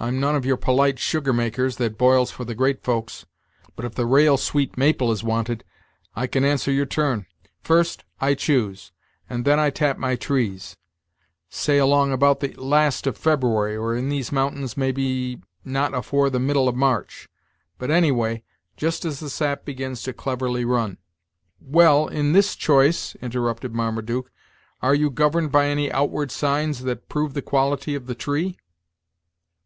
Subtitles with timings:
[0.00, 3.26] I'm none of your polite sugar makers, that boils for the great folks;
[3.76, 5.62] but if the raal sweet maple is wanted,
[6.16, 7.26] I can answer your turn.
[7.60, 8.92] First, I choose,
[9.28, 10.78] and then I tap my trees;
[11.50, 16.40] say along about the last of February, or in these mountains maybe not afore the
[16.40, 17.28] middle of March;
[17.76, 18.42] but anyway,
[18.78, 20.96] just as the sap begins to cleverly run"
[21.60, 24.32] "Well, in this choice," interrupted Marmaduke,
[24.80, 28.56] "are you governed by any outward signs that prove the quality of the tree?"